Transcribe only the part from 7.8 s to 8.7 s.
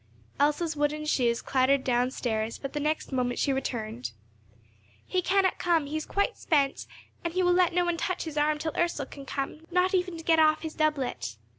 one touch his arm